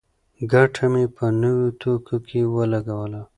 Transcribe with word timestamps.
ګټه 0.51 0.85
مې 0.91 1.05
په 1.15 1.25
نوو 1.41 1.65
توکو 1.81 2.17
کې 2.27 2.41
ولګوله. 2.55 3.21